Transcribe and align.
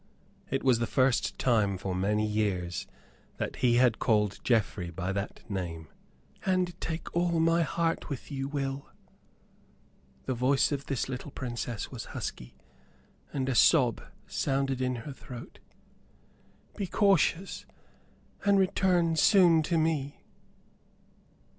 It 0.49 0.63
was 0.63 0.79
the 0.79 0.87
first 0.87 1.37
time 1.37 1.77
for 1.77 1.93
many 1.93 2.25
years 2.25 2.87
that 3.37 3.57
he 3.57 3.75
had 3.75 3.99
called 3.99 4.39
Geoffrey 4.43 4.89
by 4.89 5.13
that 5.13 5.47
name. 5.47 5.89
"And 6.43 6.73
take 6.81 7.15
all 7.15 7.39
my 7.39 7.61
heart 7.61 8.09
with 8.09 8.31
you, 8.31 8.47
Will." 8.47 8.89
The 10.25 10.33
voice 10.33 10.71
of 10.71 10.87
this 10.87 11.07
little 11.07 11.29
Princess 11.29 11.91
was 11.91 12.05
husky; 12.17 12.55
and 13.31 13.47
a 13.47 13.53
sob 13.53 14.01
sounded 14.25 14.81
in 14.81 14.95
her 15.05 15.13
throat. 15.13 15.59
"Be 16.75 16.87
cautious, 16.87 17.67
and 18.43 18.57
return 18.57 19.15
soon 19.15 19.61
to 19.61 19.77
me." 19.77 20.23